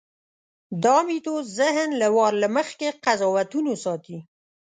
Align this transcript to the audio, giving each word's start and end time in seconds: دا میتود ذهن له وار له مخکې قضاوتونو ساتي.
دا 0.83 0.97
میتود 1.07 1.45
ذهن 1.59 1.89
له 2.01 2.07
وار 2.15 2.33
له 2.41 2.47
مخکې 2.57 2.87
قضاوتونو 3.03 3.71
ساتي. 3.83 4.17